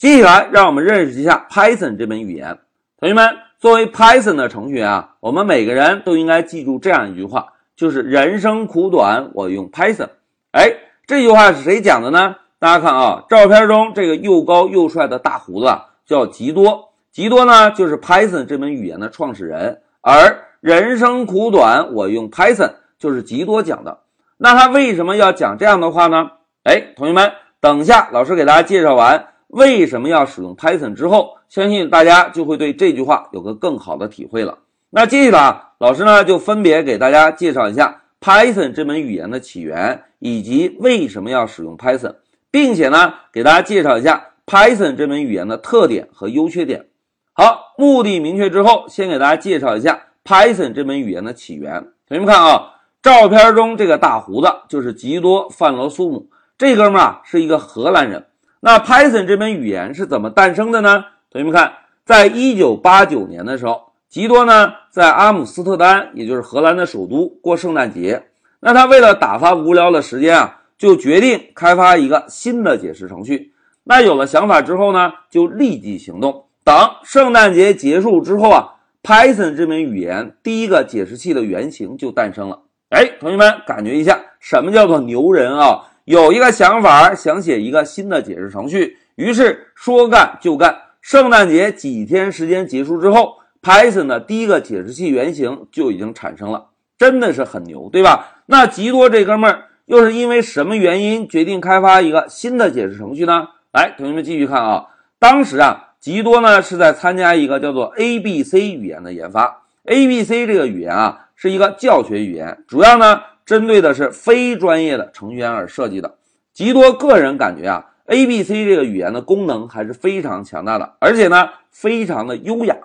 [0.00, 2.58] 接下来，让我们认识一下 Python 这门语言。
[2.98, 10.08] 同学们，作为 Python 的程序员啊，我们每个人都应该记住这样一句话，就是“人生苦短，我用 Python”。
[10.52, 10.72] 哎，
[11.06, 12.36] 这句话是谁讲的呢？
[12.58, 15.66] 大家看啊，照片中这个又高又帅的大胡子
[16.06, 19.82] 叫吉多，吉多呢就是 Python 这门语言的创始人。
[20.00, 23.98] 而“人生苦短，我用 Python” 就是吉多讲的。
[24.38, 26.30] 那他为什么要讲这样的话呢？
[26.64, 29.26] 哎，同学们，等一下老师给大家介绍完。
[29.50, 34.58] 为什么要使用 Python 之后，相信大家就会对这句话有个更好的体会了。
[34.90, 42.14] 那接下来啊，老师呢就分别给大家介绍一下 Python 这门语言的起源，以及为什么要使用 Python，
[42.50, 46.86] 并且呢给大家介绍一下 Python 这门语言的特点和优缺点。
[47.32, 51.80] 好，目的明确之后，先给大家介绍一下 Python 这门语言的起源。
[52.06, 58.26] 同学们看啊，照片中这个大胡子就是吉多范罗苏姆，这哥们啊是一个荷兰人。
[58.62, 61.02] 那 Python 这门语言是怎么诞生的呢？
[61.30, 61.72] 同学们看，
[62.04, 68.22] 在一九八九年的时候，吉多呢在阿姆斯特丹，也就是荷兰的首都过圣诞节。
[68.60, 73.52] 那他为了打发无聊的时间啊，就决定开发一个新的解释程序。
[73.84, 76.44] 那有了想法之后呢，就立即行动。
[76.62, 82.60] 等圣诞节结束之后啊，Python 这门语言第一个解释器的原型就诞生了。
[82.90, 85.86] 哎，同学们感觉一下，什么叫做牛人啊？
[86.10, 90.76] 有一个想法，想写一个新的解释程序，于是说干就干。
[91.00, 96.66] 圣诞节几天时间结束之后，Python 的第一个解释器原型就已经产生了，
[96.98, 98.42] 真的是很牛，对吧？
[98.46, 103.46] 那吉多这哥们儿又是因为什么原因决定开发一个新的解释程序呢？
[103.72, 104.86] 来，同学们继续看啊，
[105.20, 109.62] 当时啊，吉多呢是在参加一个叫做 ABC 语言的研发。
[109.84, 113.22] ABC 这个语言啊是一个教学语言，主要呢。
[113.44, 116.16] 针对的是非专业的程序员而设计的。
[116.52, 122.76] 吉多个人感觉啊，A B C 这个语言的功能还是非常强大的，而且呢，非常的优雅。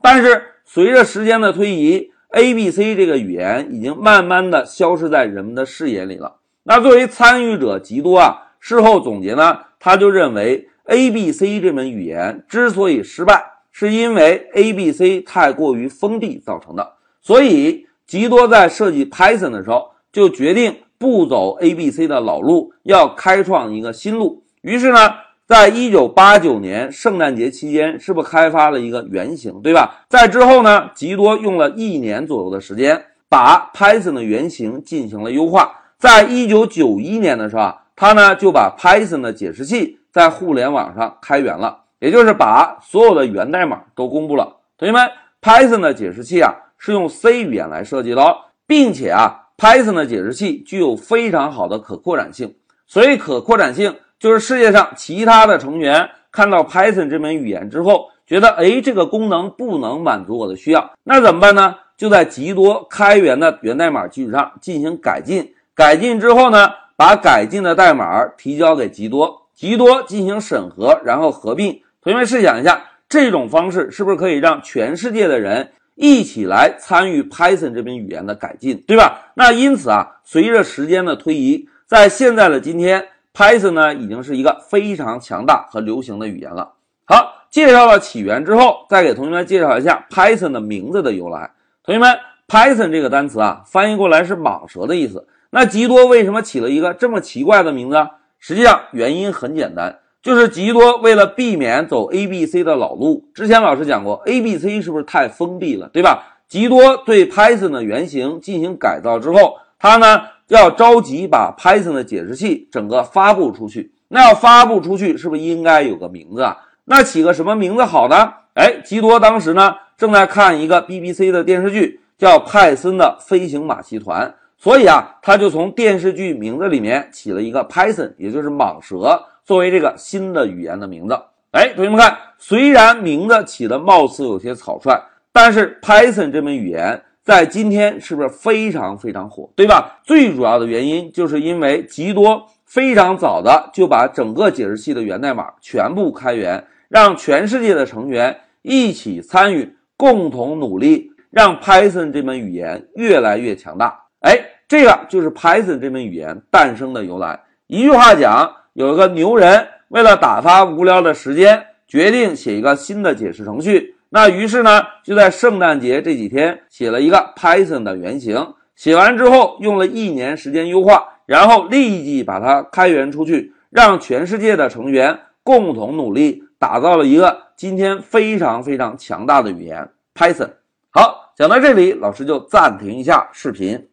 [0.00, 6.36] 但是随着时间的推移，A B C 这个语言已经慢慢的消失在人们的视野里了。
[6.64, 13.42] 那作为参与者吉多啊，事后总结呢，他就认为 A B C 这门语言之所以失败，
[13.72, 16.92] 是因为 A B C 太过于封闭造成的。
[17.22, 19.93] 所以吉多在设计 Python 的时候。
[20.14, 24.44] 就决定不走 A B C 的老路，要开创一个新路。
[24.62, 24.96] 于是呢，
[25.44, 30.06] 在一九八九年圣诞节期间，是不是开发了一个原型，对吧？
[30.08, 35.72] 在之后呢，吉多用了一年左右的时间，把 Python 的原型进行了优化。
[35.98, 44.58] 在一九九一年的时候啊，他呢就把 Python 的解释器在互联网上开源了，也就是把所有的源代码都公布了。
[44.78, 45.10] 同学们
[45.42, 49.40] ，Python 的解释器啊是用 C 语言来设计的，并且啊。
[49.56, 52.54] Python 的解释器具有非常好的可扩展性，
[52.86, 61.76] 所以可扩展性就是世界上其他的成员看到 Python 这门语言之后，觉得哎这个功能不能满足我的需要，那怎么办呢？
[61.96, 71.80] 就在极多开源的源代码基础上进行改进，改进之后呢，把改进的代码提交给极多，极多进行审核，然后合并。
[72.02, 75.70] 同学们试想一下，这种方式是不是可以让全世界的人？
[75.94, 79.32] 一起来参与 Python 这门语言的改进，对吧？
[79.34, 86.72] 那因此啊，随着时间的推移，在现在的今天，Python 呢已经是一个非常强大和流行的语言了。
[87.04, 91.50] 好，介绍了起源之后，再给同学们介绍一下 Python 的名字的由来。
[91.84, 92.18] 同学们
[92.48, 95.28] ，Python 这个单词啊，翻译过来是蟒蛇的意思。
[95.50, 97.96] 那吉多为什么起了一个这么奇怪的名字？
[98.40, 100.00] 实际上原因很简单。
[100.24, 106.38] 就是极多为了避免走 A B C 的老路，之前老师讲过，A B C 是不是太封闭了，对吧？
[106.48, 113.92] 极多对 Python 的原型进行改造之后，他呢要着急把 Python 的解释器整个发布出去。
[114.08, 116.56] 那要发布出去，是不是应该有个名字啊？
[116.86, 118.32] 那起个什么名字好呢？
[118.54, 129.22] 哎，极多当时呢正在看一个 BBC 的电视剧，叫派森的飞行马戏团，所以啊，他就从电视剧名字里面起了一个 Python，也就是蟒蛇。
[129.44, 131.14] 作为这个新的语言的名字，
[131.50, 134.98] 哎，同学们看，虽然名字起的貌似有些草率，
[135.32, 140.00] 但是 Python 这门语言在今天是不是非常非常火，对吧？
[140.02, 154.00] 最主要的原因就是因为极多非常早的就把整个解释器的源代码全部开源，让全世界的成员一起参与，共同努力，让 Python 这门语言越来越强大。
[154.20, 157.38] 哎，这个就是 Python 这门语言诞生的由来。
[157.66, 158.50] 一句话讲。
[158.74, 163.94] 有一个牛人，为了打发无聊的时间，决定写一个新的解释程序。
[164.08, 168.54] 那于是呢，就在圣诞节这几天写了一个 Python 的原型。
[168.74, 180.50] 写完之后，用了一年时间优化，然后立即把它开源出去，让全世界的成员共同努力，打造了一个今天非常非常强大的语言 Python。
[180.90, 183.88] 好，讲到这里，老师就暂停一下视频。